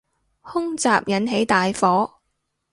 [0.41, 2.11] 空襲引起大火